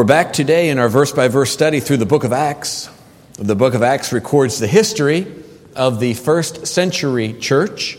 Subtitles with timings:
[0.00, 2.88] We're back today in our verse by verse study through the book of Acts.
[3.32, 5.26] The book of Acts records the history
[5.74, 7.98] of the first century church,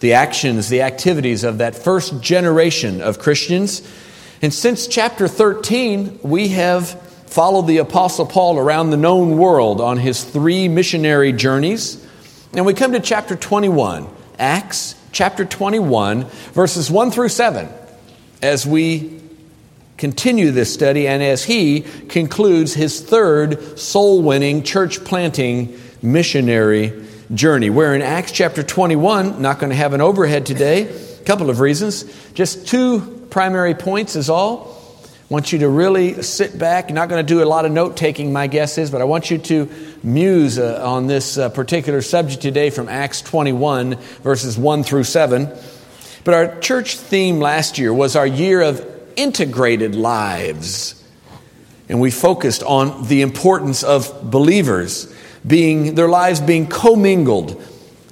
[0.00, 3.80] the actions, the activities of that first generation of Christians.
[4.42, 6.90] And since chapter 13, we have
[7.30, 12.06] followed the Apostle Paul around the known world on his three missionary journeys.
[12.52, 14.06] And we come to chapter 21,
[14.38, 17.66] Acts chapter 21, verses 1 through 7,
[18.42, 19.19] as we
[20.00, 27.04] continue this study and as he concludes his third soul winning, church planting missionary
[27.34, 27.68] journey.
[27.68, 30.88] We're in Acts chapter 21, not going to have an overhead today.
[30.88, 32.04] A couple of reasons.
[32.32, 34.74] Just two primary points is all.
[35.04, 36.88] I want you to really sit back.
[36.88, 39.04] You're not going to do a lot of note taking, my guess is, but I
[39.04, 39.68] want you to
[40.02, 45.54] muse uh, on this uh, particular subject today from Acts 21, verses 1 through 7.
[46.24, 50.96] But our church theme last year was our year of integrated lives.
[51.88, 55.12] And we focused on the importance of believers
[55.46, 57.62] being, their lives being commingled,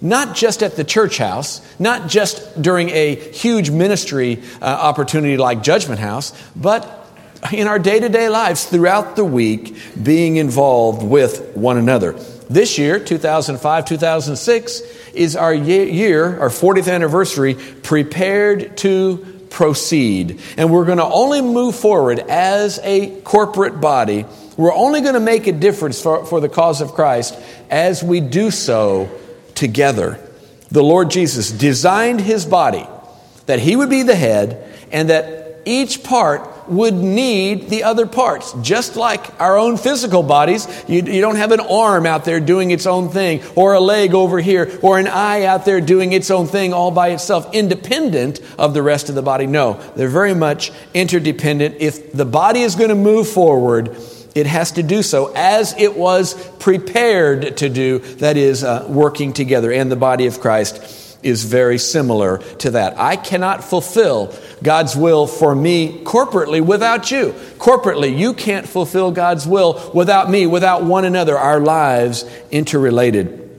[0.00, 5.62] not just at the church house, not just during a huge ministry uh, opportunity like
[5.62, 7.06] Judgment House, but
[7.52, 12.12] in our day to day lives throughout the week, being involved with one another.
[12.50, 14.80] This year, 2005 2006,
[15.14, 20.40] is our year, our 40th anniversary, prepared to proceed.
[20.56, 24.26] And we're going to only move forward as a corporate body.
[24.56, 27.38] We're only going to make a difference for, for the cause of Christ
[27.70, 29.10] as we do so
[29.54, 30.18] together.
[30.70, 32.86] The Lord Jesus designed his body
[33.46, 38.54] that he would be the head and that each part would need the other parts.
[38.62, 42.70] Just like our own physical bodies, you, you, don't have an arm out there doing
[42.70, 46.30] its own thing, or a leg over here, or an eye out there doing its
[46.30, 49.46] own thing all by itself, independent of the rest of the body.
[49.46, 51.76] No, they're very much interdependent.
[51.80, 53.96] If the body is going to move forward,
[54.34, 59.32] it has to do so as it was prepared to do, that is, uh, working
[59.32, 59.72] together.
[59.72, 62.98] And the body of Christ is very similar to that.
[62.98, 67.32] I cannot fulfill God's will for me corporately without you.
[67.58, 71.36] Corporately, you can't fulfill God's will without me, without one another.
[71.36, 73.50] Our lives interrelated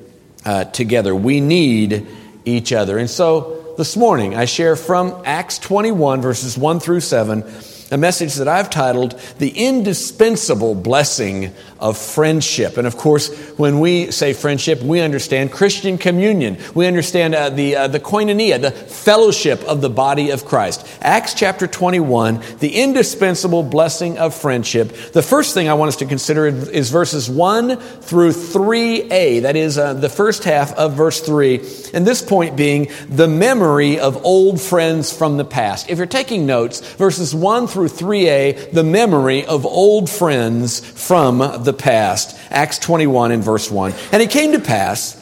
[0.45, 1.13] uh, together.
[1.13, 2.07] We need
[2.45, 2.97] each other.
[2.97, 7.43] And so this morning, I share from Acts 21, verses 1 through 7
[7.91, 12.77] a message that I've titled The Indispensable Blessing of Friendship.
[12.77, 16.57] And of course, when we say friendship, we understand Christian communion.
[16.75, 20.85] We understand uh, the, uh, the koinonia, the fellowship of the body of Christ.
[21.01, 24.89] Acts chapter 21, the indispensable blessing of friendship.
[25.13, 29.43] The first thing I want us to consider is verses 1 through 3a.
[29.43, 31.65] That is uh, the first half of verse 3.
[31.93, 35.89] And this point being the memory of old friends from the past.
[35.89, 41.37] If you're taking notes, verses 1 through through 3a, the memory of old friends from
[41.63, 42.37] the past.
[42.51, 43.93] Acts 21 and verse 1.
[44.11, 45.13] And it came to pass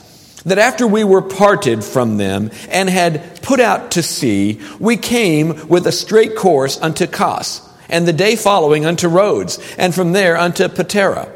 [0.46, 5.68] that after we were parted from them and had put out to sea, we came
[5.68, 10.38] with a straight course unto Cos, and the day following unto Rhodes, and from there
[10.38, 11.30] unto Patara.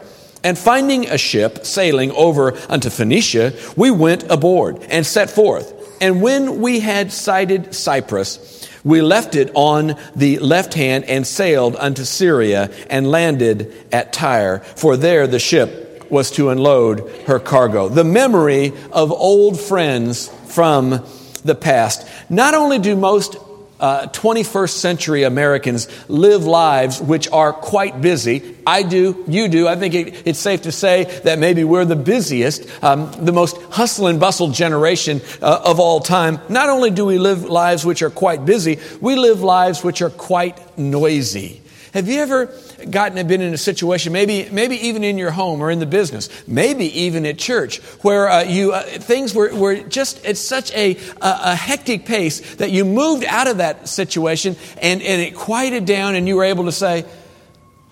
[0.44, 5.72] And finding a ship sailing over unto Phoenicia, we went aboard and set forth.
[6.02, 11.76] And when we had sighted Cyprus, we left it on the left hand and sailed
[11.76, 17.88] unto Syria and landed at Tyre, for there the ship was to unload her cargo.
[17.90, 21.06] The memory of old friends from
[21.44, 22.08] the past.
[22.30, 23.38] Not only do most
[23.82, 28.56] uh, 21st century Americans live lives which are quite busy.
[28.66, 29.68] I do, you do.
[29.68, 33.58] I think it, it's safe to say that maybe we're the busiest, um, the most
[33.72, 36.40] hustle and bustle generation uh, of all time.
[36.48, 40.12] Not only do we live lives which are quite busy, we live lives which are
[40.12, 41.62] quite noisy.
[41.94, 42.54] Have you ever
[42.90, 46.30] gotten been in a situation, maybe maybe even in your home or in the business,
[46.48, 50.96] maybe even at church, where uh, you uh, things were, were just at such a,
[51.22, 55.86] a, a hectic pace that you moved out of that situation and, and it quieted
[55.86, 57.06] down, and you were able to say,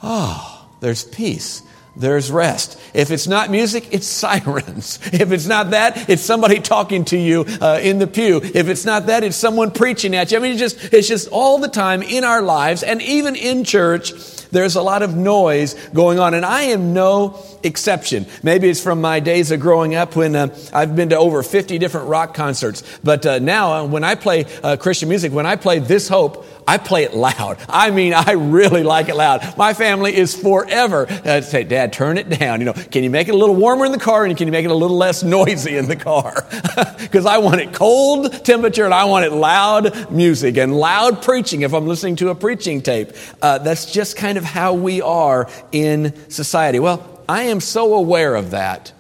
[0.02, 1.62] "Oh, there's peace."
[2.00, 2.80] There's rest.
[2.94, 5.00] If it's not music, it's sirens.
[5.12, 8.38] If it's not that, it's somebody talking to you uh, in the pew.
[8.42, 10.38] If it's not that, it's someone preaching at you.
[10.38, 13.66] I mean, it's just, it's just all the time in our lives and even in
[13.66, 14.14] church.
[14.52, 18.26] There's a lot of noise going on, and I am no exception.
[18.42, 21.78] Maybe it's from my days of growing up when uh, I've been to over 50
[21.78, 22.82] different rock concerts.
[23.04, 26.46] But uh, now, uh, when I play uh, Christian music, when I play This Hope,
[26.70, 27.58] I play it loud.
[27.68, 29.58] I mean, I really like it loud.
[29.58, 32.60] My family is forever uh, say, Dad, turn it down.
[32.62, 34.52] You know, can you make it a little warmer in the car and can you
[34.52, 36.48] make it a little less noisy in the car?
[37.00, 41.62] Because I want it cold temperature and I want it loud music and loud preaching
[41.64, 43.14] if I'm listening to a preaching tape.
[43.42, 46.80] Uh, that's just kind of how we are in society.
[46.80, 48.94] Well, I am so aware of that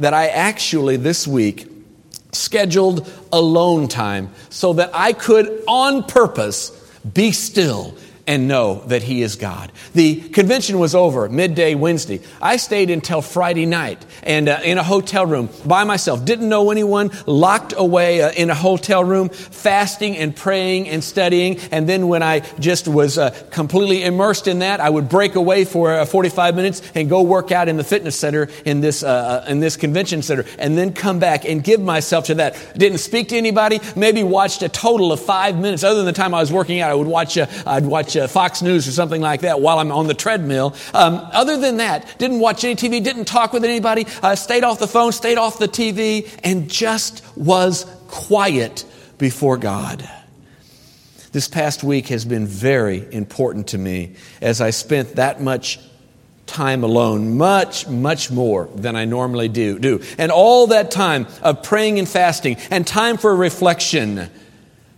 [0.00, 1.70] that I actually this week
[2.32, 6.81] scheduled alone time so that I could, on purpose,
[7.14, 7.94] be still
[8.26, 9.72] and know that He is God.
[9.94, 12.20] The convention was over midday Wednesday.
[12.40, 16.24] I stayed until Friday night and uh, in a hotel room by myself.
[16.24, 21.58] Didn't know anyone, locked away uh, in a hotel room, fasting and praying and studying.
[21.72, 25.64] And then when I just was uh, completely immersed in that, I would break away
[25.64, 29.44] for uh, 45 minutes and go work out in the fitness center in this, uh,
[29.46, 32.56] uh, in this convention center and then come back and give myself to that.
[32.76, 35.82] Didn't speak to anybody, maybe watched a total of five minutes.
[35.82, 38.62] Other than the time I was working out, I would watch, I'd watch uh, Fox
[38.62, 40.74] News or something like that while I'm on the treadmill.
[40.94, 44.78] Um, other than that, didn't watch any TV, didn't talk with anybody, uh, stayed off
[44.78, 48.84] the phone, stayed off the TV, and just was quiet
[49.18, 50.08] before God.
[51.32, 55.78] This past week has been very important to me as I spent that much
[56.46, 59.78] time alone, much, much more than I normally do.
[59.78, 60.02] do.
[60.18, 64.28] And all that time of praying and fasting and time for reflection,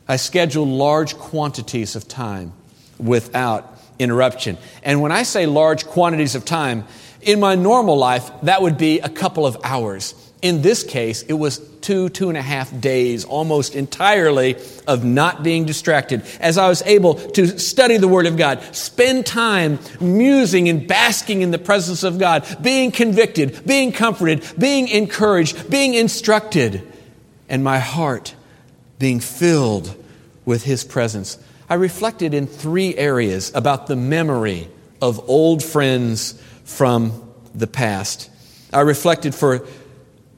[0.08, 2.52] I scheduled large quantities of time
[2.99, 4.58] without interruption.
[4.82, 6.85] And when I say large quantities of time,
[7.23, 10.14] in my normal life, that would be a couple of hours.
[10.43, 14.56] In this case, it was two, two and a half days, almost entirely
[14.87, 19.25] of not being distracted, as I was able to study the Word of God, spend
[19.25, 25.70] time musing and basking in the presence of God, being convicted, being comforted, being encouraged,
[25.70, 26.87] being instructed,
[27.49, 28.35] and my heart
[28.99, 29.94] being filled
[30.44, 31.38] with His presence.
[31.69, 34.69] I reflected in three areas about the memory
[35.00, 38.31] of old friends from the past.
[38.72, 39.66] I reflected for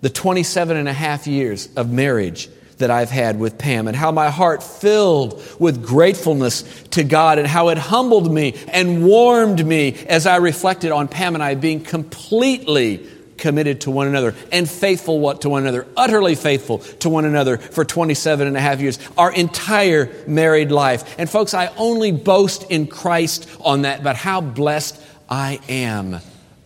[0.03, 4.13] the 27 and a half years of marriage that I've had with Pam and how
[4.13, 9.95] my heart filled with gratefulness to God and how it humbled me and warmed me
[10.09, 13.07] as I reflected on Pam and I being completely
[13.39, 17.59] committed to one another and faithful what to one another, utterly faithful to one another
[17.59, 21.19] for 27 and a half years, our entire married life.
[21.19, 26.21] And folks, I only boast in Christ on that, but how blessed I am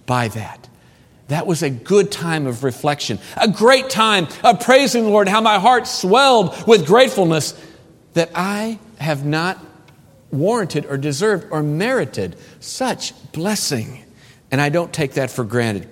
[0.07, 0.69] by that.
[1.29, 5.41] That was a good time of reflection, a great time of praising the Lord, how
[5.41, 7.55] my heart swelled with gratefulness
[8.15, 9.65] that I have not
[10.33, 14.05] warranted or deserved or merited such blessing.
[14.51, 15.89] And I don't take that for granted.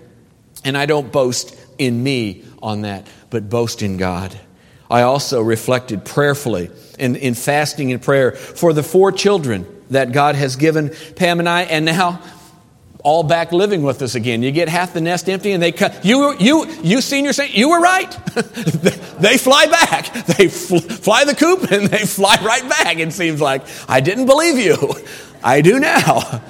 [0.65, 4.39] And I don't boast in me on that, but boast in God.
[4.91, 10.35] I also reflected prayerfully in, in fasting and prayer for the four children that God
[10.35, 12.21] has given Pam and I, and now
[13.05, 14.43] all back living with us again.
[14.43, 16.05] You get half the nest empty, and they cut.
[16.05, 18.11] You, you, you senior saint, you were right.
[18.35, 20.13] they fly back.
[20.27, 22.99] They fl- fly the coop, and they fly right back.
[22.99, 24.77] It seems like I didn't believe you.
[25.43, 26.43] I do now.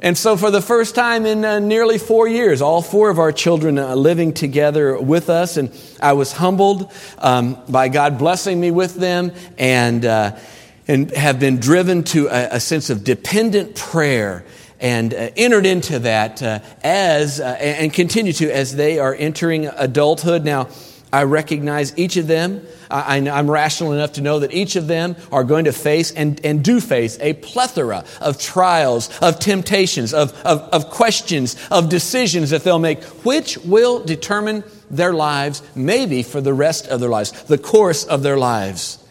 [0.00, 3.32] And so, for the first time in uh, nearly four years, all four of our
[3.32, 8.70] children uh, living together with us, and I was humbled um, by God blessing me
[8.70, 10.38] with them, and uh,
[10.86, 14.44] and have been driven to a, a sense of dependent prayer,
[14.78, 19.66] and uh, entered into that uh, as uh, and continue to as they are entering
[19.66, 20.68] adulthood now.
[21.12, 22.66] I recognize each of them.
[22.90, 26.44] I, am rational enough to know that each of them are going to face and,
[26.44, 32.50] and do face a plethora of trials, of temptations, of, of, of questions, of decisions
[32.50, 37.32] that they'll make, which will determine their lives, maybe for the rest of their lives,
[37.44, 39.02] the course of their lives.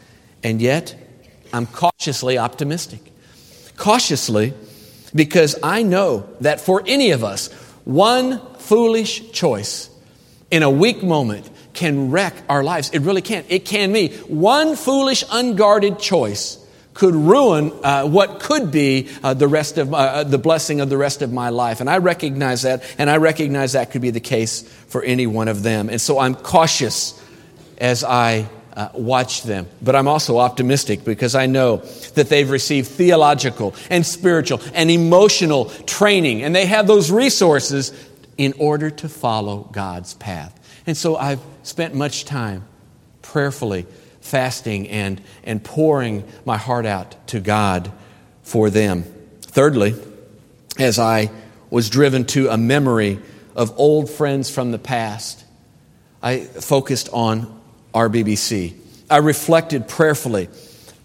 [0.44, 0.96] And yet,
[1.52, 3.00] I'm cautiously optimistic.
[3.76, 4.54] Cautiously,
[5.16, 7.52] because I know that for any of us,
[7.86, 9.90] one foolish choice
[10.52, 12.90] in a weak moment can wreck our lives.
[12.90, 13.46] It really can.
[13.48, 14.10] It can me.
[14.28, 16.58] One foolish, unguarded choice
[16.94, 20.98] could ruin uh, what could be uh, the rest of uh, the blessing of the
[20.98, 21.80] rest of my life.
[21.80, 25.48] And I recognize that, and I recognize that could be the case for any one
[25.48, 25.90] of them.
[25.90, 27.24] And so I'm cautious
[27.78, 29.68] as I uh, watch them.
[29.82, 31.78] But I'm also optimistic because I know
[32.16, 37.94] that they've received theological and spiritual and emotional training, and they have those resources
[38.38, 40.57] in order to follow God's path.
[40.88, 42.64] And so I've spent much time
[43.22, 43.86] prayerfully
[44.22, 47.92] fasting and, and pouring my heart out to God
[48.42, 49.04] for them.
[49.42, 49.96] Thirdly,
[50.80, 51.30] as I
[51.70, 53.20] was driven to a memory
[53.56, 55.44] of old friends from the past,
[56.24, 57.60] I focused on
[57.94, 58.76] RBBC.
[59.10, 60.50] I reflected prayerfully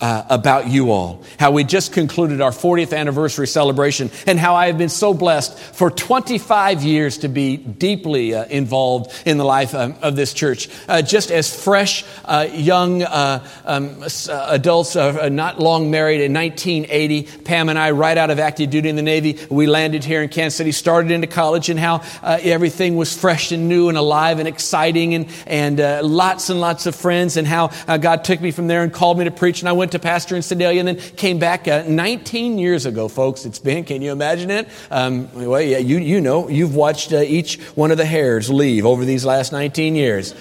[0.02, 1.22] uh, about you all.
[1.38, 5.56] How we just concluded our 40th anniversary celebration, and how I have been so blessed
[5.56, 10.68] for 25 years to be deeply uh, involved in the life um, of this church.
[10.88, 17.22] Uh, just as fresh, uh, young uh, um, uh, adults, not long married in 1980,
[17.44, 20.28] Pam and I, right out of active duty in the Navy, we landed here in
[20.28, 24.48] Kansas City, started into college, and how everything was fresh and new and alive and
[24.48, 27.68] exciting, and, and lots and lots of friends, and how
[27.98, 30.36] God took me from there and called me to preach, and I went to pastor
[30.36, 33.44] in Sedalia and then came back uh, 19 years ago, folks.
[33.46, 34.68] It's been, can you imagine it?
[34.90, 38.84] Um, well, yeah, you, you know, you've watched uh, each one of the hairs leave
[38.84, 40.34] over these last 19 years.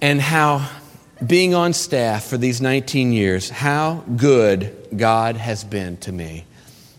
[0.00, 0.68] And how
[1.24, 6.44] being on staff for these 19 years, how good God has been to me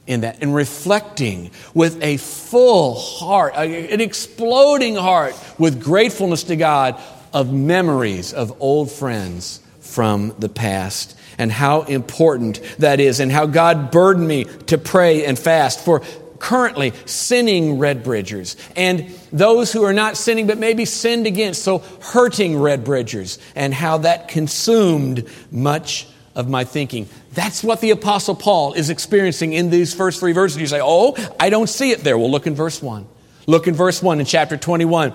[0.08, 7.00] in that and reflecting with a full heart, an exploding heart with gratefulness to God
[7.34, 13.46] of memories of old friends from the past and how important that is, and how
[13.46, 16.02] God burdened me to pray and fast for
[16.40, 21.80] currently sinning red bridgers and those who are not sinning but maybe sinned against, so
[22.02, 27.10] hurting red bridgers, and how that consumed much of my thinking.
[27.34, 30.60] That's what the Apostle Paul is experiencing in these first three verses.
[30.60, 32.18] You say, Oh, I don't see it there.
[32.18, 33.08] Well, look in verse 1.
[33.48, 35.14] Look in verse 1 in chapter 21.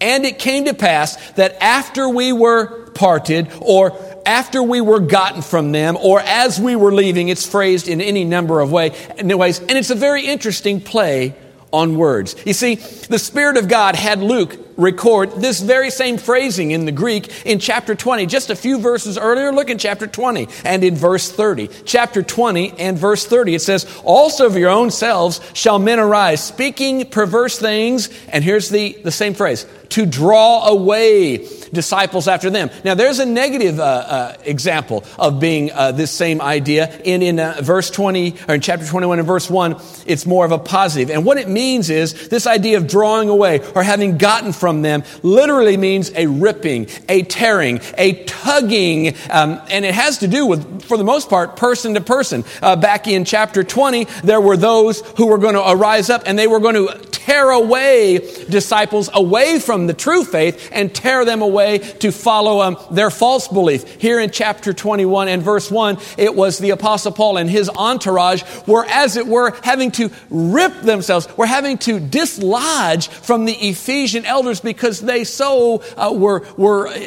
[0.00, 3.90] And it came to pass that after we were parted, or
[4.26, 7.28] after we were gotten from them or as we were leaving.
[7.28, 8.90] It's phrased in any number of way,
[9.22, 9.58] ways.
[9.60, 11.34] And it's a very interesting play
[11.72, 12.36] on words.
[12.46, 16.92] You see, the Spirit of God had Luke record this very same phrasing in the
[16.92, 18.26] Greek in chapter 20.
[18.26, 21.68] Just a few verses earlier, look in chapter 20 and in verse 30.
[21.84, 26.42] Chapter 20 and verse 30, it says, Also of your own selves shall men arise,
[26.42, 28.08] speaking perverse things.
[28.28, 32.70] And here's the, the same phrase to draw away disciples after them.
[32.84, 37.00] Now, there's a negative uh, uh, example of being uh, this same idea.
[37.04, 39.76] In, in uh, verse 20, or in chapter 21 and verse 1,
[40.06, 41.10] it's more of a positive.
[41.10, 45.02] And what it means is this idea of drawing away or having gotten from them
[45.22, 50.82] literally means a ripping, a tearing, a tugging, um, and it has to do with,
[50.82, 52.44] for the most part, person to person.
[52.62, 56.38] Uh, back in chapter 20, there were those who were going to arise up and
[56.38, 58.18] they were going to tear away
[58.50, 63.48] disciples away from the true faith and tear them away to follow um, their false
[63.48, 64.00] belief.
[64.00, 68.42] Here in chapter 21 and verse 1, it was the Apostle Paul and his entourage
[68.66, 74.26] were, as it were, having to rip themselves, were having to dislodge from the Ephesian
[74.26, 76.98] elders because they so uh, were, were uh,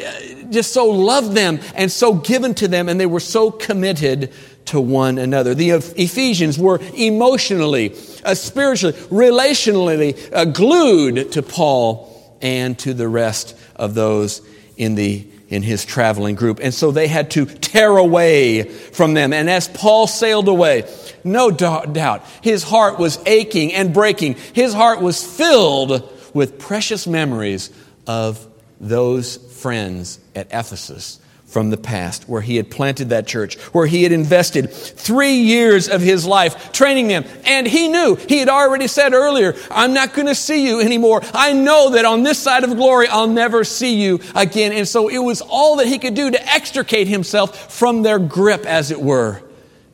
[0.50, 4.32] just so loved them and so given to them and they were so committed
[4.66, 5.54] to one another.
[5.54, 7.92] The Ephesians were emotionally,
[8.24, 14.42] uh, spiritually, relationally uh, glued to Paul and to the rest of those
[14.76, 16.60] in the in his traveling group.
[16.62, 19.32] And so they had to tear away from them.
[19.32, 20.84] And as Paul sailed away,
[21.24, 24.34] no doubt, his heart was aching and breaking.
[24.52, 27.70] His heart was filled with precious memories
[28.06, 28.46] of
[28.80, 34.02] those friends at Ephesus from the past, where he had planted that church, where he
[34.02, 37.24] had invested three years of his life training them.
[37.46, 41.22] And he knew, he had already said earlier, I'm not going to see you anymore.
[41.32, 44.72] I know that on this side of glory, I'll never see you again.
[44.72, 48.66] And so it was all that he could do to extricate himself from their grip,
[48.66, 49.42] as it were,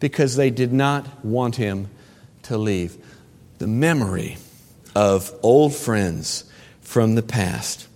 [0.00, 1.88] because they did not want him
[2.42, 2.96] to leave.
[3.58, 4.38] The memory
[4.94, 6.44] of old friends
[6.80, 7.88] from the past.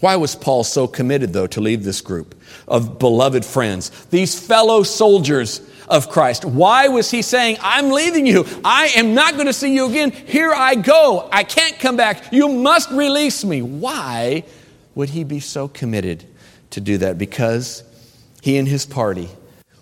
[0.00, 2.40] Why was Paul so committed, though, to leave this group?
[2.70, 6.44] of beloved friends, these fellow soldiers of Christ.
[6.44, 8.46] Why was he saying, I'm leaving you.
[8.64, 10.12] I am not going to see you again.
[10.12, 11.28] Here I go.
[11.32, 12.32] I can't come back.
[12.32, 13.60] You must release me.
[13.60, 14.44] Why
[14.94, 16.24] would he be so committed
[16.70, 17.18] to do that?
[17.18, 17.82] Because
[18.40, 19.28] he and his party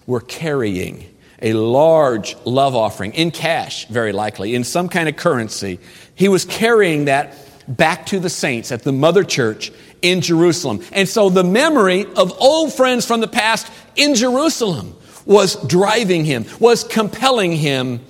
[0.07, 5.79] were carrying a large love offering in cash, very likely, in some kind of currency.
[6.19, 7.37] He was carrying that
[7.69, 9.71] back to the saints at the mother church
[10.03, 10.83] in Jerusalem.
[10.91, 16.45] And so the memory of old friends from the past in Jerusalem was driving him,
[16.59, 18.01] was compelling him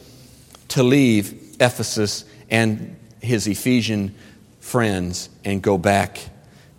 [0.69, 4.15] to leave Ephesus and his Ephesian
[4.59, 6.19] friends and go back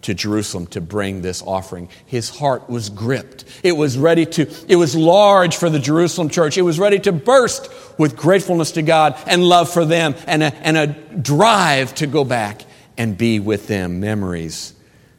[0.03, 1.89] to Jerusalem to bring this offering.
[2.05, 3.45] His heart was gripped.
[3.63, 6.57] It was ready to, it was large for the Jerusalem church.
[6.57, 10.55] It was ready to burst with gratefulness to God and love for them and a,
[10.65, 12.61] and a drive to go back
[12.97, 13.99] and be with them.
[13.99, 14.73] Memories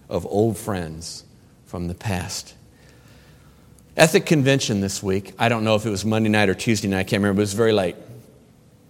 [0.09, 1.25] of old friends
[1.67, 2.55] from the past.
[3.97, 5.35] Ethic convention this week.
[5.39, 7.41] I don't know if it was Monday night or Tuesday night, I can't remember, but
[7.41, 7.97] it was very late.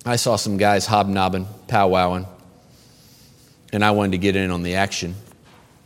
[0.07, 2.27] I saw some guys hobnobbing, powwowing,
[3.73, 5.15] and I wanted to get in on the action.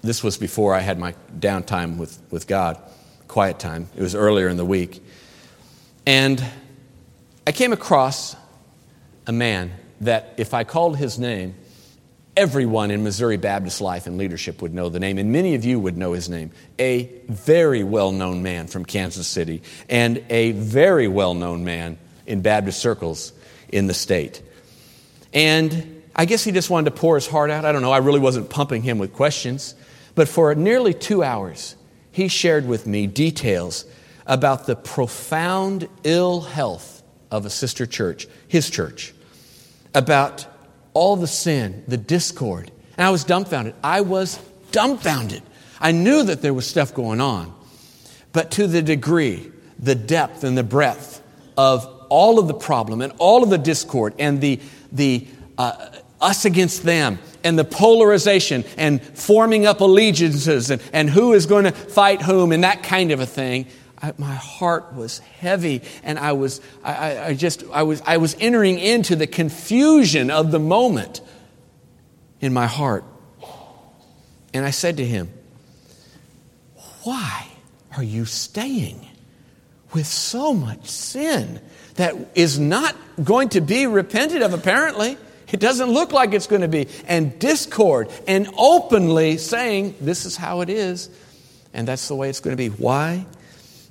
[0.04, 2.78] This was before I had my downtime with, with God,
[3.26, 3.88] quiet time.
[3.96, 5.02] It was earlier in the week.
[6.04, 6.44] And
[7.46, 8.36] I came across
[9.26, 11.54] a man that, if I called his name,
[12.36, 15.80] everyone in Missouri Baptist life and leadership would know the name, and many of you
[15.80, 16.50] would know his name.
[16.78, 21.96] A very well known man from Kansas City, and a very well known man
[22.26, 23.32] in Baptist circles
[23.70, 24.42] in the state.
[25.32, 27.64] And I guess he just wanted to pour his heart out.
[27.64, 27.90] I don't know.
[27.90, 29.74] I really wasn't pumping him with questions.
[30.14, 31.76] But for nearly two hours,
[32.10, 33.84] he shared with me details
[34.26, 39.12] about the profound ill health of a sister church, his church,
[39.94, 40.46] about
[40.94, 42.70] all the sin, the discord.
[42.96, 43.74] And I was dumbfounded.
[43.82, 44.38] I was
[44.70, 45.42] dumbfounded.
[45.80, 47.52] I knew that there was stuff going on,
[48.32, 51.20] but to the degree, the depth, and the breadth
[51.58, 54.60] of all of the problem and all of the discord and the,
[54.92, 55.26] the
[55.58, 55.88] uh,
[56.24, 61.64] us against them and the polarization and forming up allegiances and, and who is going
[61.64, 63.66] to fight whom and that kind of a thing.
[64.02, 68.34] I, my heart was heavy and I was, I, I just, I was, I was
[68.40, 71.20] entering into the confusion of the moment
[72.40, 73.04] in my heart.
[74.52, 75.32] And I said to him,
[77.02, 77.48] Why
[77.96, 79.06] are you staying
[79.92, 81.60] with so much sin
[81.94, 85.16] that is not going to be repented of, apparently?
[85.54, 86.88] It doesn't look like it's going to be.
[87.06, 91.08] And discord and openly saying, This is how it is,
[91.72, 92.70] and that's the way it's going to be.
[92.70, 93.24] Why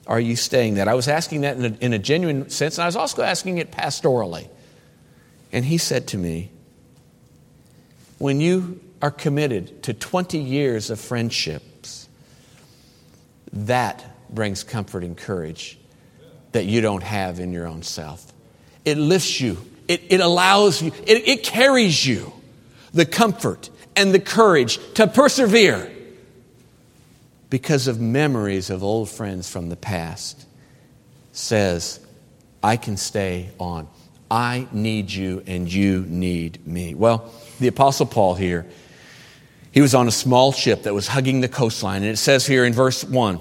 [0.05, 0.89] are you staying that?
[0.89, 3.59] I was asking that in a, in a genuine sense, and I was also asking
[3.59, 4.49] it pastorally.
[5.53, 6.51] And he said to me,
[8.17, 12.09] When you are committed to 20 years of friendships,
[13.53, 15.79] that brings comfort and courage
[16.51, 18.33] that you don't have in your own self.
[18.83, 22.31] It lifts you it, it allows you, it, it carries you
[22.93, 25.91] the comfort and the courage to persevere
[27.49, 30.45] because of memories of old friends from the past
[31.33, 31.99] says,
[32.63, 33.87] I can stay on.
[34.31, 36.95] I need you and you need me.
[36.95, 38.65] Well, the Apostle Paul here,
[39.71, 42.03] he was on a small ship that was hugging the coastline.
[42.03, 43.39] And it says here in verse 1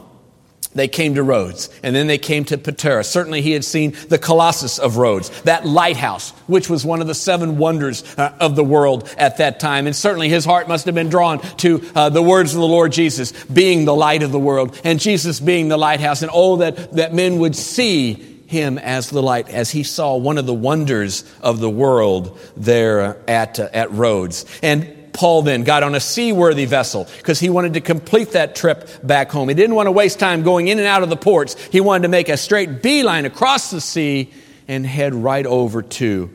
[0.74, 3.04] they came to Rhodes, and then they came to Patara.
[3.04, 7.14] Certainly, he had seen the Colossus of Rhodes, that lighthouse, which was one of the
[7.14, 9.86] seven wonders uh, of the world at that time.
[9.86, 12.92] And certainly, his heart must have been drawn to uh, the words of the Lord
[12.92, 16.22] Jesus being the light of the world, and Jesus being the lighthouse.
[16.22, 18.14] And oh, that, that men would see
[18.46, 23.18] him as the light, as he saw one of the wonders of the world there
[23.28, 24.44] at, uh, at Rhodes.
[24.62, 28.88] And Paul then got on a seaworthy vessel because he wanted to complete that trip
[29.02, 29.48] back home.
[29.48, 31.62] He didn't want to waste time going in and out of the ports.
[31.66, 34.32] He wanted to make a straight beeline across the sea
[34.68, 36.30] and head right over to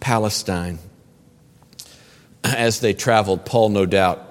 [0.00, 0.78] Palestine.
[2.44, 4.22] As they traveled, Paul, no doubt,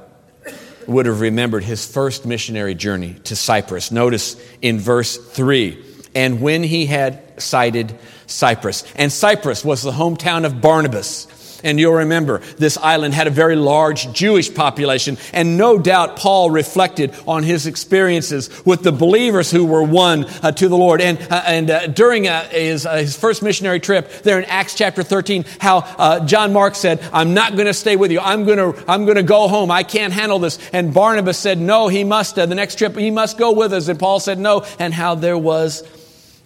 [0.87, 3.91] would have remembered his first missionary journey to Cyprus.
[3.91, 5.83] Notice in verse 3
[6.15, 8.85] and when he had sighted Cyprus.
[8.95, 11.27] And Cyprus was the hometown of Barnabas.
[11.65, 15.17] And you'll remember this island had a very large Jewish population.
[15.33, 20.51] And no doubt Paul reflected on his experiences with the believers who were won uh,
[20.53, 21.01] to the Lord.
[21.01, 24.75] And, uh, and uh, during uh, his, uh, his first missionary trip there in Acts
[24.75, 28.19] chapter 13, how uh, John Mark said, I'm not going to stay with you.
[28.19, 29.71] I'm going to I'm going to go home.
[29.71, 30.59] I can't handle this.
[30.71, 32.35] And Barnabas said, No, he must.
[32.35, 33.87] the next trip, he must go with us.
[33.87, 34.65] And Paul said, No.
[34.79, 35.83] And how there was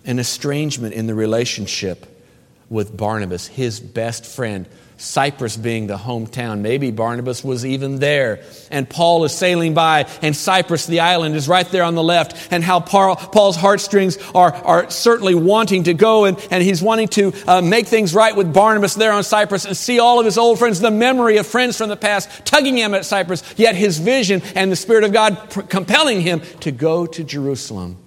[0.05, 2.05] an estrangement in the relationship
[2.69, 4.65] with Barnabas, his best friend
[4.99, 6.59] Cyprus being the hometown.
[6.59, 8.43] Maybe Barnabas was even there.
[8.69, 12.51] And Paul is sailing by, and Cyprus, the island, is right there on the left.
[12.51, 17.33] And how Paul's heartstrings are, are certainly wanting to go, and, and he's wanting to
[17.47, 20.59] uh, make things right with Barnabas there on Cyprus and see all of his old
[20.59, 24.41] friends, the memory of friends from the past, tugging him at Cyprus, yet his vision
[24.53, 27.97] and the Spirit of God pr- compelling him to go to Jerusalem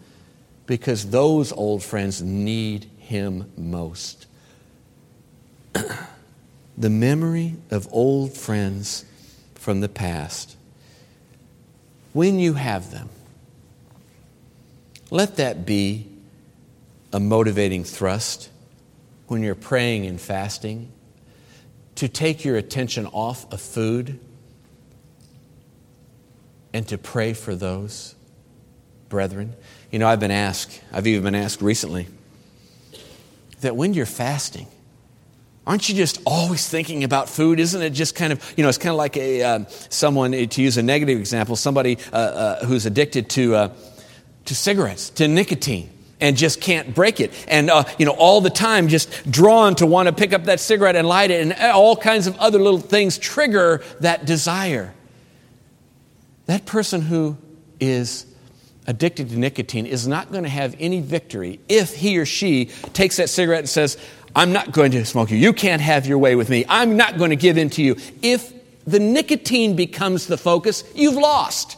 [0.66, 4.26] because those old friends need him most.
[6.82, 9.04] the memory of old friends
[9.54, 10.56] from the past,
[12.12, 13.08] when you have them,
[15.08, 16.08] let that be
[17.12, 18.50] a motivating thrust
[19.28, 20.90] when you're praying and fasting
[21.94, 24.18] to take your attention off of food
[26.74, 28.16] and to pray for those
[29.08, 29.54] brethren.
[29.92, 32.08] You know, I've been asked, I've even been asked recently,
[33.60, 34.66] that when you're fasting,
[35.64, 37.60] Aren't you just always thinking about food?
[37.60, 40.62] Isn't it just kind of, you know, it's kind of like a, uh, someone, to
[40.62, 43.68] use a negative example, somebody uh, uh, who's addicted to, uh,
[44.46, 45.88] to cigarettes, to nicotine,
[46.20, 47.32] and just can't break it.
[47.46, 50.58] And, uh, you know, all the time just drawn to want to pick up that
[50.58, 54.92] cigarette and light it, and all kinds of other little things trigger that desire.
[56.46, 57.36] That person who
[57.78, 58.26] is
[58.88, 63.18] addicted to nicotine is not going to have any victory if he or she takes
[63.18, 63.96] that cigarette and says,
[64.34, 65.36] I'm not going to smoke you.
[65.36, 66.64] You can't have your way with me.
[66.68, 67.96] I'm not going to give in to you.
[68.22, 68.52] If
[68.84, 71.76] the nicotine becomes the focus, you've lost.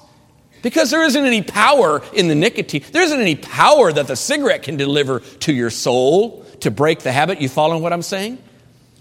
[0.63, 2.85] Because there isn't any power in the nicotine.
[2.91, 7.13] There isn't any power that the cigarette can deliver to your soul to break the
[7.13, 7.41] habit.
[7.41, 8.39] You following what I'm saying?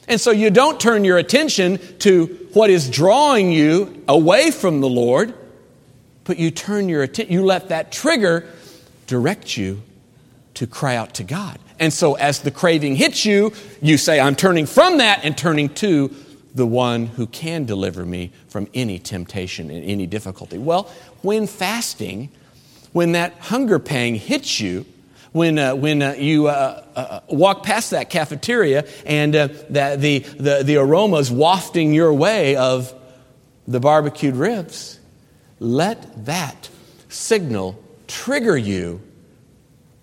[0.08, 4.90] And so you don't turn your attention to what is drawing you away from the
[4.90, 5.34] Lord,
[6.26, 8.50] but you turn your attention, you let that trigger
[9.08, 9.82] direct you
[10.56, 11.58] to cry out to God.
[11.80, 15.70] And so as the craving hits you, you say, I'm turning from that and turning
[15.76, 16.14] to
[16.56, 20.58] the one who can deliver me from any temptation and any difficulty.
[20.58, 20.84] Well,
[21.22, 22.30] when fasting,
[22.92, 24.86] when that hunger pang hits you,
[25.32, 30.20] when, uh, when uh, you uh, uh walk past that cafeteria and uh, that the,
[30.20, 32.94] the, the aromas wafting your way of
[33.68, 35.00] the barbecued ribs,
[35.60, 36.70] let that
[37.10, 39.02] signal trigger you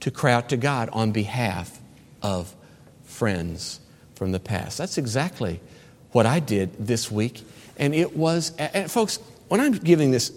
[0.01, 1.79] to cry out to God on behalf
[2.23, 2.55] of
[3.05, 3.81] friends
[4.15, 4.79] from the past.
[4.79, 5.61] That's exactly
[6.13, 7.43] what I did this week.
[7.77, 10.33] And it was, and folks, when I'm giving this,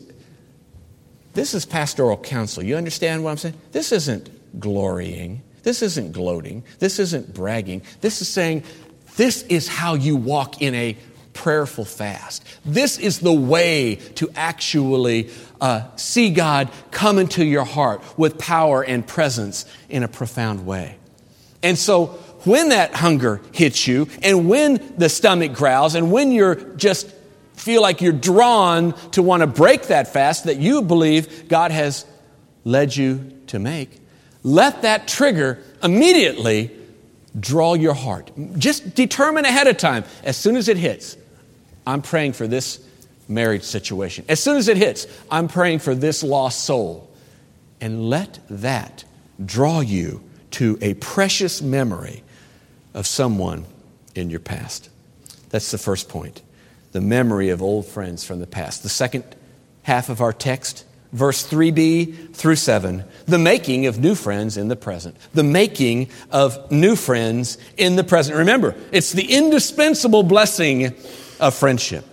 [1.34, 2.64] this is pastoral counsel.
[2.64, 3.56] You understand what I'm saying?
[3.72, 5.42] This isn't glorying.
[5.64, 6.64] This isn't gloating.
[6.80, 7.82] This isn't bragging.
[8.02, 8.64] This is saying,
[9.16, 10.98] this is how you walk in a
[11.34, 12.44] prayerful fast.
[12.66, 18.84] This is the way to actually uh, see God come into your heart with power
[18.84, 20.98] and presence in a profound way.
[21.62, 22.08] And so,
[22.46, 27.10] when that hunger hits you, and when the stomach growls, and when you're just
[27.54, 32.06] feel like you're drawn to want to break that fast that you believe God has
[32.66, 34.02] led you to make,
[34.44, 36.72] let that trigger immediately
[37.40, 38.32] draw your heart.
[38.58, 41.18] Just determine ahead of time, as soon as it hits,
[41.86, 42.86] I'm praying for this
[43.28, 44.26] marriage situation.
[44.30, 47.10] As soon as it hits, I'm praying for this lost soul.
[47.82, 49.04] And let that
[49.44, 52.24] draw you to a precious memory
[52.94, 53.66] of someone
[54.16, 54.90] in your past.
[55.50, 56.42] That's the first point
[56.94, 58.84] the memory of old friends from the past.
[58.84, 59.24] The second
[59.82, 64.76] half of our text, verse 3b through 7, the making of new friends in the
[64.76, 65.18] present.
[65.34, 68.38] The making of new friends in the present.
[68.38, 70.94] Remember, it's the indispensable blessing
[71.44, 72.06] of friendship.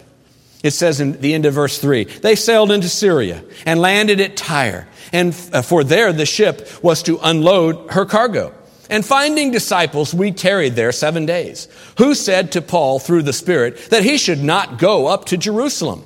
[0.63, 4.37] It says in the end of verse 3 they sailed into Syria and landed at
[4.37, 8.55] Tyre, and uh, for there the ship was to unload her cargo.
[8.91, 13.79] And finding disciples, we tarried there seven days, who said to Paul through the Spirit
[13.91, 16.05] that he should not go up to Jerusalem.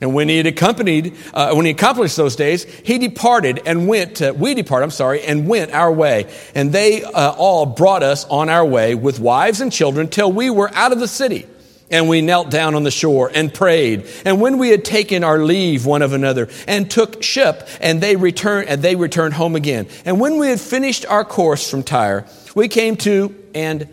[0.00, 4.16] And when he had accompanied, uh, when he accomplished those days, he departed and went,
[4.16, 6.32] to, we departed, I'm sorry, and went our way.
[6.54, 10.50] And they uh, all brought us on our way with wives and children till we
[10.50, 11.46] were out of the city.
[11.92, 14.06] And we knelt down on the shore and prayed.
[14.24, 18.16] And when we had taken our leave one of another and took ship, and they
[18.16, 19.86] returned, and they returned home again.
[20.04, 23.88] And when we had finished our course from Tyre, we came to, and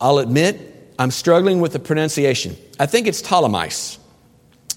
[0.00, 2.56] I'll admit, I'm struggling with the pronunciation.
[2.78, 3.98] I think it's Ptolemais.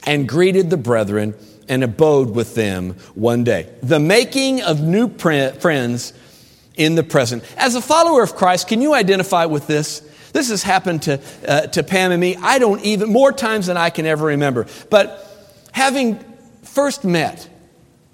[0.08, 1.36] And greeted the brethren
[1.68, 3.70] and abode with them one day.
[3.82, 6.14] The making of new friends
[6.76, 7.44] in the present.
[7.58, 10.02] As a follower of Christ, can you identify with this?
[10.36, 13.78] This has happened to, uh, to Pam and me, I don't even, more times than
[13.78, 14.68] I can ever remember.
[14.90, 15.26] But
[15.72, 16.20] having
[16.62, 17.48] first met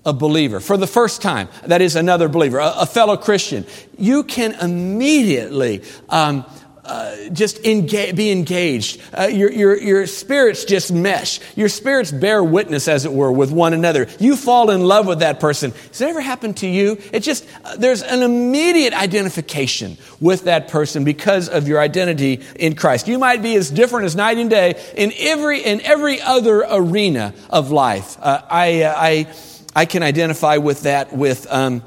[0.06, 3.66] a believer for the first time, that is another believer, a, a fellow Christian,
[3.98, 6.46] you can immediately um,
[6.84, 9.02] uh, just be engaged.
[9.18, 11.40] Uh, your, your, your spirits just mesh.
[11.56, 14.08] Your spirits bear witness, as it were, with one another.
[14.20, 15.72] You fall in love with that person.
[15.72, 16.98] Has it ever happened to you?
[17.14, 22.76] It just, uh, there's an immediate identification with that person because of your identity in
[22.76, 23.08] Christ.
[23.08, 27.34] You might be as different as night and day in every, in every other arena
[27.50, 28.18] of life.
[28.20, 29.28] Uh, I, uh, I,
[29.76, 31.84] I can identify with that with, um,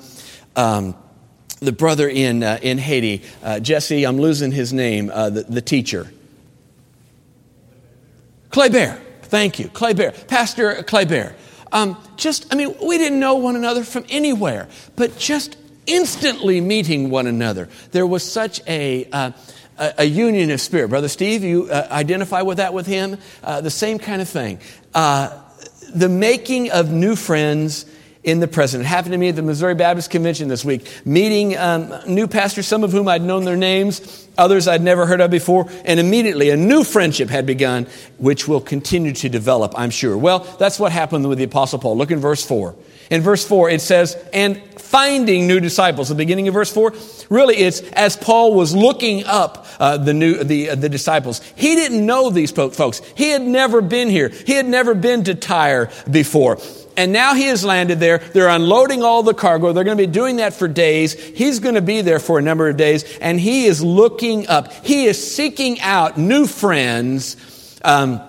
[0.57, 0.94] um,
[1.64, 5.61] the brother in, uh, in Haiti, uh, Jesse, I'm losing his name, uh, the, the
[5.61, 6.11] teacher.
[8.50, 9.00] Clay Bear.
[9.22, 9.68] Thank you.
[9.68, 10.12] Clay Bear.
[10.12, 11.35] Pastor Clay Bear.
[11.72, 17.11] Um, just, I mean, we didn't know one another from anywhere, but just instantly meeting
[17.11, 17.68] one another.
[17.90, 19.33] There was such a, uh,
[19.77, 20.88] a, a, union of spirit.
[20.88, 23.18] Brother Steve, you uh, identify with that with him?
[23.42, 24.61] Uh, the same kind of thing.
[24.92, 27.87] The making of new friends
[28.24, 28.82] in the present.
[28.82, 32.66] It happened to me at the Missouri Baptist Convention this week, meeting um, new pastors,
[32.66, 36.48] some of whom I'd known their names, others I'd never heard of before, and immediately
[36.48, 40.16] a new friendship had begun, which will continue to develop, I'm sure.
[40.16, 41.98] Well, that's what happened with the Apostle Paul.
[41.98, 42.74] Look in verse 4.
[43.10, 46.08] In verse 4, it says, and finding new disciples.
[46.08, 46.94] The beginning of verse 4,
[47.28, 51.42] really it's as Paul was looking up uh, the, new, the, uh, the disciples.
[51.56, 53.02] He didn't know these folks.
[53.14, 54.30] He had never been here.
[54.30, 56.58] He had never been to Tyre before.
[56.96, 58.18] And now he has landed there.
[58.18, 59.72] They're unloading all the cargo.
[59.72, 61.14] They're going to be doing that for days.
[61.14, 63.04] He's going to be there for a number of days.
[63.18, 64.72] And he is looking up.
[64.85, 67.37] He is seeking out new friends
[67.85, 68.20] um,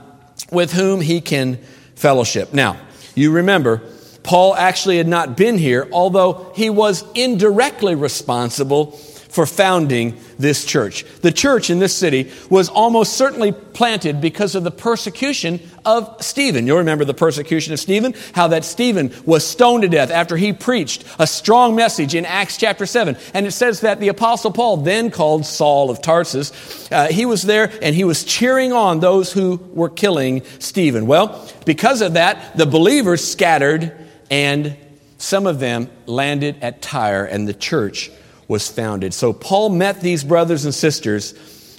[0.52, 1.58] with whom he can
[1.96, 2.54] fellowship.
[2.54, 2.78] Now,
[3.16, 3.82] you remember,
[4.24, 9.00] Paul actually had not been here, although he was indirectly responsible
[9.36, 11.04] for founding this church.
[11.20, 16.66] The church in this city was almost certainly planted because of the persecution of Stephen.
[16.66, 20.54] You'll remember the persecution of Stephen, how that Stephen was stoned to death after he
[20.54, 23.18] preached a strong message in Acts chapter 7.
[23.34, 27.42] And it says that the apostle Paul, then called Saul of Tarsus, uh, he was
[27.42, 31.08] there and he was cheering on those who were killing Stephen.
[31.08, 33.92] Well, because of that, the believers scattered
[34.32, 34.78] and
[35.18, 38.12] some of them landed at Tyre and the church
[38.48, 39.14] was founded.
[39.14, 41.34] So Paul met these brothers and sisters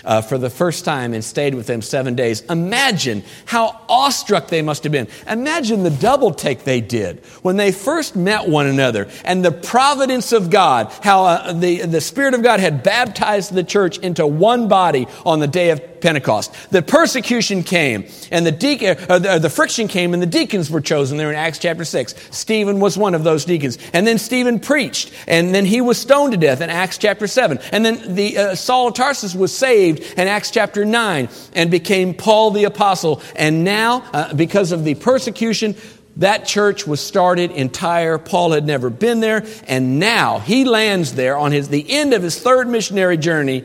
[0.06, 2.40] uh, for the first time and stayed with them seven days.
[2.42, 5.08] Imagine how awestruck they must have been.
[5.28, 10.32] Imagine the double take they did when they first met one another and the providence
[10.32, 14.68] of God, how uh, the, the Spirit of God had baptized the church into one
[14.68, 16.52] body on the day of Pentecost.
[16.70, 20.70] The persecution came and the, deacon, uh, the, uh, the, friction came and the deacons
[20.70, 22.14] were chosen there in Acts chapter 6.
[22.30, 23.78] Stephen was one of those deacons.
[23.92, 27.58] And then Stephen preached and then he was stoned to death in Acts chapter 7.
[27.72, 32.14] And then the uh, Saul of Tarsus was saved in Acts chapter 9 and became
[32.14, 33.22] Paul the apostle.
[33.34, 35.76] And now, uh, because of the persecution,
[36.16, 38.18] that church was started in Tyre.
[38.18, 42.22] Paul had never been there, and now he lands there on his, the end of
[42.22, 43.64] his third missionary journey,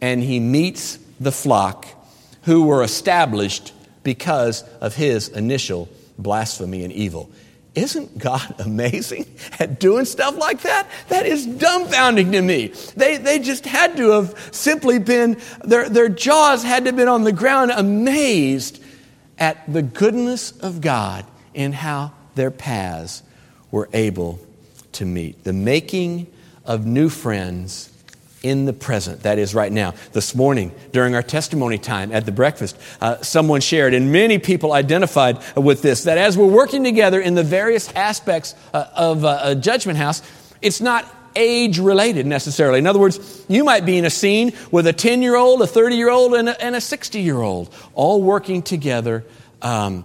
[0.00, 1.86] and he meets the flock
[2.42, 3.72] who were established
[4.02, 7.30] because of his initial blasphemy and evil.
[7.74, 9.26] Isn't God amazing
[9.58, 10.88] at doing stuff like that?
[11.08, 12.68] That is dumbfounding to me.
[12.96, 17.08] They, they just had to have simply been, their, their jaws had to have been
[17.08, 18.82] on the ground amazed
[19.38, 23.22] at the goodness of God in how their paths
[23.70, 24.38] were able
[24.92, 25.44] to meet.
[25.44, 26.26] The making
[26.64, 27.91] of new friends
[28.42, 29.94] in the present, that is right now.
[30.12, 34.72] This morning, during our testimony time at the breakfast, uh, someone shared, and many people
[34.72, 39.40] identified with this, that as we're working together in the various aspects uh, of uh,
[39.42, 40.22] a judgment house,
[40.60, 42.78] it's not age related necessarily.
[42.78, 45.66] In other words, you might be in a scene with a 10 year old, a
[45.66, 49.24] 30 year old, and a 60 year old, all working together.
[49.62, 50.04] Um,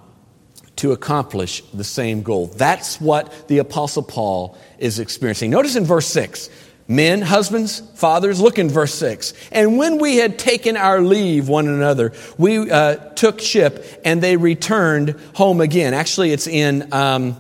[0.77, 2.47] to accomplish the same goal.
[2.47, 5.49] That's what the Apostle Paul is experiencing.
[5.49, 6.49] Notice in verse 6
[6.87, 9.33] Men, husbands, fathers, look in verse 6.
[9.51, 14.37] And when we had taken our leave one another, we uh, took ship and they
[14.37, 15.93] returned home again.
[15.93, 16.93] Actually, it's in.
[16.93, 17.37] Um,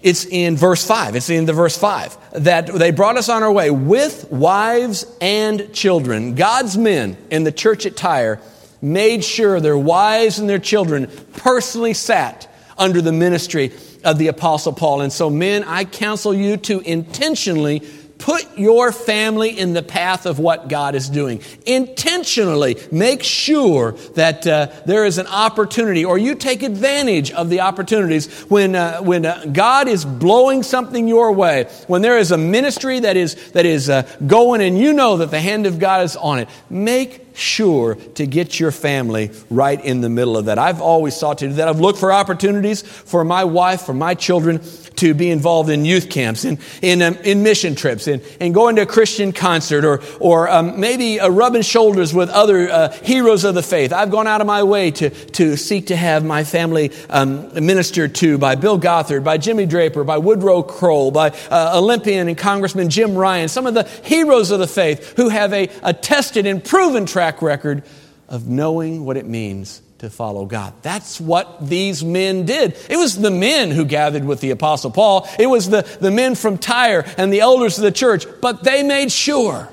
[0.00, 1.16] it's in verse 5.
[1.16, 5.74] It's in the verse 5 that they brought us on our way with wives and
[5.74, 6.36] children.
[6.36, 8.40] God's men in the church at Tyre
[8.80, 13.72] made sure their wives and their children personally sat under the ministry
[14.04, 15.00] of the Apostle Paul.
[15.00, 17.82] And so, men, I counsel you to intentionally
[18.18, 21.40] put your family in the path of what God is doing.
[21.66, 27.60] Intentionally make sure that uh, there is an opportunity or you take advantage of the
[27.60, 32.38] opportunities when, uh, when uh, God is blowing something your way, when there is a
[32.38, 36.02] ministry that is, that is uh, going and you know that the hand of God
[36.02, 36.48] is on it.
[36.68, 40.58] Make sure to get your family right in the middle of that.
[40.58, 41.68] I've always sought to do that.
[41.68, 44.60] I've looked for opportunities for my wife, for my children
[44.96, 48.82] to be involved in youth camps, in, in, um, in mission trips, in going to
[48.82, 53.54] a Christian concert, or, or um, maybe uh, rubbing shoulders with other uh, heroes of
[53.54, 53.92] the faith.
[53.92, 58.16] I've gone out of my way to, to seek to have my family um, ministered
[58.16, 62.90] to by Bill Gothard, by Jimmy Draper, by Woodrow Kroll, by uh, Olympian and Congressman
[62.90, 66.64] Jim Ryun, some of the heroes of the faith who have a, a tested and
[66.64, 67.82] proven track record
[68.28, 70.72] of knowing what it means to follow God.
[70.82, 72.76] That's what these men did.
[72.88, 76.34] It was the men who gathered with the Apostle Paul, it was the, the men
[76.34, 79.68] from Tyre and the elders of the church, but they made sure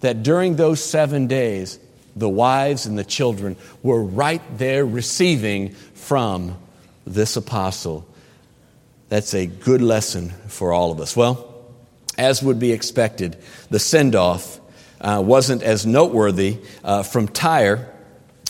[0.00, 1.78] that during those seven days,
[2.16, 6.56] the wives and the children were right there receiving from
[7.06, 8.06] this apostle.
[9.08, 11.16] That's a good lesson for all of us.
[11.16, 11.44] Well,
[12.16, 13.36] as would be expected,
[13.70, 14.60] the send off
[15.00, 17.94] uh, wasn't as noteworthy uh, from Tyre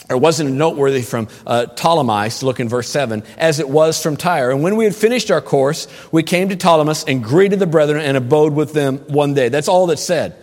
[0.09, 4.49] or wasn't noteworthy from uh, Ptolemais, look in verse 7, as it was from Tyre.
[4.51, 8.01] And when we had finished our course, we came to Ptolemais and greeted the brethren
[8.01, 9.49] and abode with them one day.
[9.49, 10.35] That's all that's said.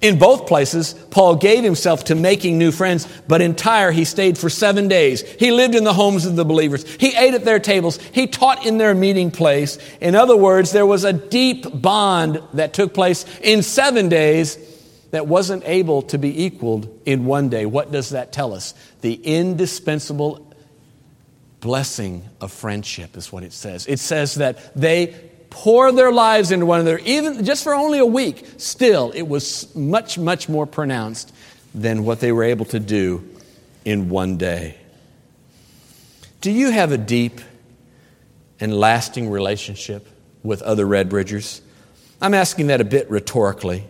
[0.00, 4.38] In both places, Paul gave himself to making new friends, but in Tyre he stayed
[4.38, 5.20] for seven days.
[5.32, 6.90] He lived in the homes of the believers.
[6.94, 7.98] He ate at their tables.
[7.98, 9.78] He taught in their meeting place.
[10.00, 14.56] In other words, there was a deep bond that took place in seven days
[15.10, 17.66] that wasn't able to be equaled in one day.
[17.66, 18.74] What does that tell us?
[19.00, 20.46] The indispensable
[21.60, 23.86] blessing of friendship, is what it says.
[23.86, 25.14] It says that they
[25.50, 28.46] pour their lives into one another, even just for only a week.
[28.56, 31.32] Still, it was much, much more pronounced
[31.74, 33.28] than what they were able to do
[33.84, 34.76] in one day.
[36.40, 37.40] Do you have a deep
[38.60, 40.06] and lasting relationship
[40.42, 41.60] with other Red Bridgers?
[42.22, 43.84] I'm asking that a bit rhetorically,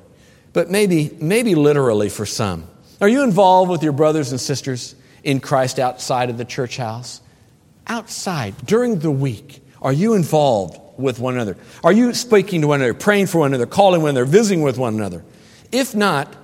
[0.52, 2.64] but maybe, maybe literally for some.
[3.00, 7.20] Are you involved with your brothers and sisters in Christ outside of the church house?
[7.86, 11.56] Outside, during the week, are you involved with one another?
[11.82, 14.76] Are you speaking to one another, praying for one another, calling one another, visiting with
[14.76, 15.24] one another?
[15.72, 16.34] If not,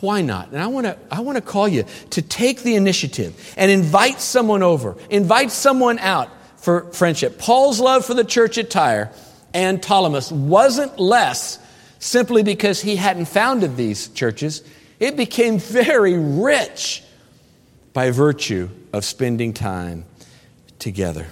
[0.00, 0.50] why not?
[0.52, 4.20] And I want to I want to call you to take the initiative and invite
[4.20, 7.38] someone over, invite someone out for friendship.
[7.38, 9.10] Paul's love for the church at Tyre
[9.52, 11.58] and Ptolemais wasn't less
[11.98, 14.62] simply because he hadn't founded these churches.
[14.98, 17.02] It became very rich
[17.92, 20.04] by virtue of spending time
[20.78, 21.26] together.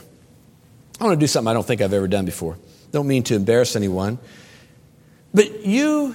[1.00, 2.57] I want to do something I don't think I've ever done before.
[2.90, 4.18] Don't mean to embarrass anyone.
[5.35, 6.14] But you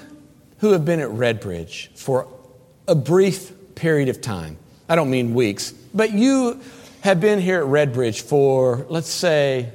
[0.60, 2.28] who have been at Redbridge for
[2.88, 4.58] a brief period of time,
[4.90, 6.60] I don't mean weeks, but you
[7.02, 9.70] have been here at Redbridge for, let's say,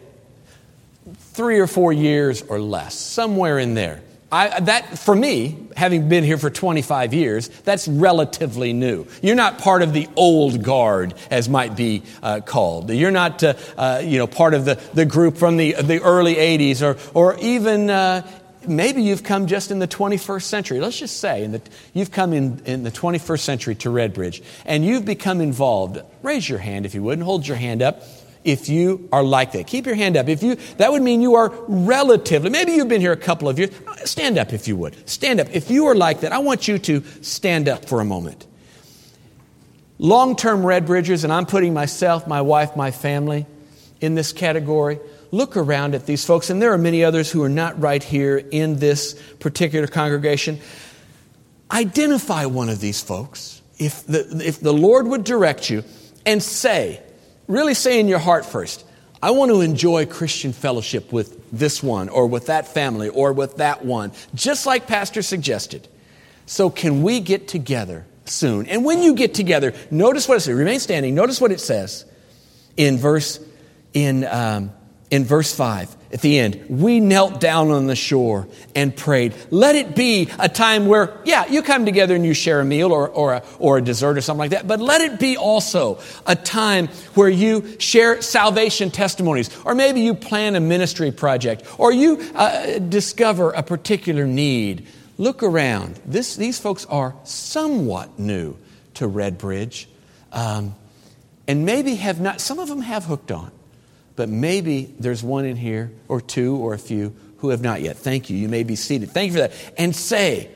[1.32, 4.02] three or four years or less, somewhere in there.
[4.37, 9.07] I, that, for me, having been here for 25 years, that's relatively new.
[9.22, 12.90] You're not part of the old guard, as might be uh, called.
[12.90, 16.35] You're not, uh, uh, you know, part of the, the group from the, the early
[16.35, 18.29] 80s, or, or even uh,
[18.68, 20.81] maybe you've come just in the 21st century.
[20.81, 21.62] Let's just say the,
[21.94, 25.99] you've come in, in the 21st century to Redbridge, and you've become involved.
[26.22, 28.03] Raise your hand if you would, and hold your hand up
[28.46, 29.66] if you are like that.
[29.66, 30.28] Keep your hand up.
[30.28, 33.59] If you, that would mean you are relatively, maybe you've been here a couple of
[33.59, 33.70] years.
[34.04, 35.09] Stand up if you would.
[35.09, 35.48] Stand up.
[35.50, 38.46] If you are like that, I want you to stand up for a moment.
[39.98, 43.46] Long term Red Bridgers, and I'm putting myself, my wife, my family
[44.00, 45.00] in this category.
[45.32, 48.37] Look around at these folks, and there are many others who are not right here
[48.37, 50.61] in this particular congregation.
[51.72, 53.61] Identify one of these folks.
[53.78, 55.82] If the, if the Lord would direct you
[56.24, 57.00] and say,
[57.46, 58.85] really say in your heart first,
[59.22, 63.56] I want to enjoy Christian fellowship with this one or with that family or with
[63.56, 65.88] that one, just like Pastor suggested.
[66.44, 68.66] So, can we get together soon?
[68.66, 70.54] And when you get together, notice what it says.
[70.54, 71.14] Remain standing.
[71.14, 72.04] Notice what it says
[72.76, 73.40] in verse
[73.94, 74.70] in um,
[75.11, 79.35] in verse 5 at the end, we knelt down on the shore and prayed.
[79.50, 82.90] Let it be a time where, yeah, you come together and you share a meal
[82.90, 85.98] or, or, a, or a dessert or something like that, but let it be also
[86.24, 91.92] a time where you share salvation testimonies, or maybe you plan a ministry project, or
[91.92, 94.87] you uh, discover a particular need.
[95.18, 96.00] Look around.
[96.07, 98.57] This, these folks are somewhat new
[98.94, 99.85] to Redbridge,
[100.33, 100.76] um,
[101.46, 103.50] and maybe have not, some of them have hooked on
[104.16, 107.96] but maybe there's one in here, or two, or a few who have not yet.
[107.96, 108.37] Thank you.
[108.37, 109.11] You may be seated.
[109.11, 109.52] Thank you for that.
[109.76, 110.50] And say,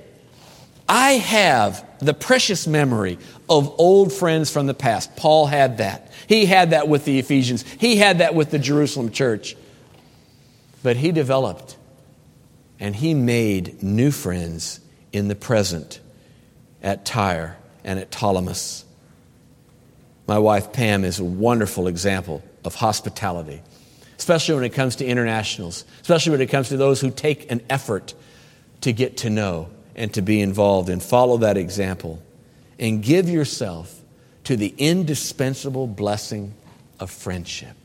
[0.88, 3.18] I have the precious memory
[3.48, 5.14] of old friends from the past.
[5.14, 6.10] Paul had that.
[6.26, 9.56] He had that with the Ephesians, he had that with the Jerusalem church.
[10.82, 11.76] But he developed
[12.80, 14.80] and he made new friends
[15.12, 16.00] in the present
[16.82, 18.84] at Tyre and at Ptolemais.
[20.26, 23.62] My wife Pam is a wonderful example of hospitality,
[24.18, 27.60] especially when it comes to internationals, especially when it comes to those who take an
[27.70, 28.14] effort
[28.82, 32.22] to get to know and to be involved and follow that example
[32.78, 34.00] and give yourself
[34.44, 36.54] to the indispensable blessing
[36.98, 37.76] of friendship.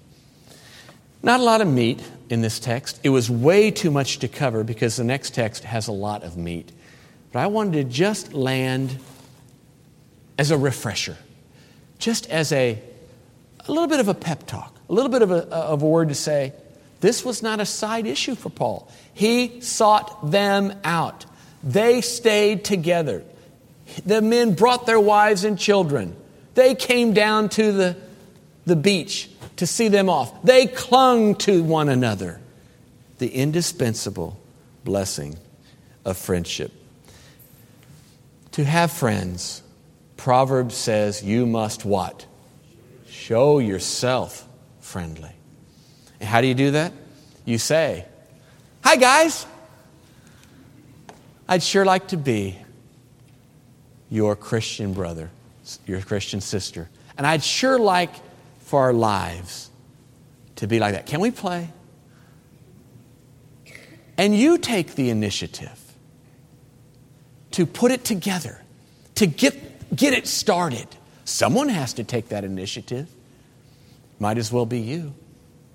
[1.22, 3.00] Not a lot of meat in this text.
[3.04, 6.38] It was way too much to cover because the next text has a lot of
[6.38, 6.72] meat.
[7.32, 8.98] But I wanted to just land
[10.38, 11.18] as a refresher,
[11.98, 12.82] just as a
[13.68, 16.10] a little bit of a pep talk, a little bit of a, of a word
[16.10, 16.54] to say,
[17.02, 18.90] this was not a side issue for Paul.
[19.14, 21.26] He sought them out.
[21.64, 23.24] They stayed together.
[24.06, 26.16] The men brought their wives and children.
[26.56, 27.98] They came down to the,
[28.66, 30.44] the beach to see them off.
[30.44, 32.40] They clung to one another.
[33.20, 34.40] The indispensable
[34.84, 35.38] blessing
[36.04, 36.72] of friendship.
[38.54, 39.62] To have friends,
[40.18, 42.26] Proverbs says you must what?
[43.16, 44.48] Show yourself
[44.82, 45.32] friendly.
[46.20, 46.92] And how do you do that?
[47.44, 48.06] You say,
[48.84, 49.48] Hi, guys.
[51.48, 52.58] I'd sure like to be
[54.10, 55.32] your Christian brother,
[55.88, 56.90] your Christian sister.
[57.18, 58.12] And I'd sure like
[58.60, 59.72] for our lives
[60.58, 61.06] to be like that.
[61.06, 61.70] Can we play?
[64.18, 65.80] And you take the initiative
[67.52, 68.62] to put it together,
[69.16, 70.88] to get, get it started.
[71.26, 73.10] Someone has to take that initiative.
[74.20, 75.14] Might as well be you.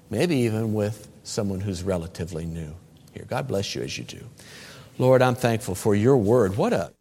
[0.09, 2.75] Maybe even with someone who's relatively new
[3.13, 3.25] here.
[3.29, 4.25] God bless you as you do.
[4.99, 6.57] Lord, I'm thankful for your word.
[6.57, 6.93] What a